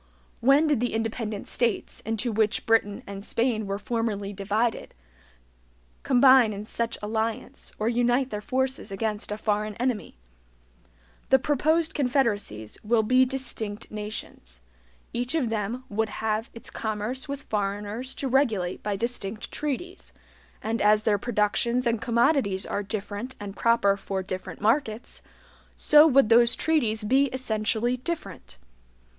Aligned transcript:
When 0.39 0.65
did 0.65 0.79
the 0.79 0.95
independent 0.95 1.47
states, 1.47 1.99
into 1.99 2.31
which 2.31 2.65
Britain 2.65 3.03
and 3.05 3.23
Spain 3.23 3.67
were 3.67 3.77
formerly 3.77 4.33
divided, 4.33 4.95
combine 6.01 6.53
in 6.53 6.65
such 6.65 6.97
alliance, 7.03 7.71
or 7.77 7.87
unite 7.87 8.31
their 8.31 8.41
forces 8.41 8.91
against 8.91 9.31
a 9.31 9.37
foreign 9.37 9.75
enemy? 9.75 10.17
The 11.29 11.37
proposed 11.37 11.93
confederacies 11.93 12.79
will 12.83 13.03
be 13.03 13.25
DISTINCT 13.25 13.91
NATIONS. 13.91 14.61
Each 15.13 15.35
of 15.35 15.49
them 15.49 15.83
would 15.87 16.09
have 16.09 16.49
its 16.51 16.71
commerce 16.71 17.29
with 17.29 17.43
foreigners 17.43 18.15
to 18.15 18.27
regulate 18.27 18.81
by 18.81 18.95
distinct 18.95 19.51
treaties; 19.51 20.13
and 20.63 20.81
as 20.81 21.03
their 21.03 21.19
productions 21.19 21.85
and 21.85 22.01
commodities 22.01 22.65
are 22.65 22.81
different 22.81 23.35
and 23.39 23.55
proper 23.55 23.95
for 23.95 24.23
different 24.23 24.61
markets, 24.61 25.21
so 25.75 26.07
would 26.07 26.29
those 26.29 26.55
treaties 26.55 27.03
be 27.03 27.25
essentially 27.25 27.97
different. 27.97 28.57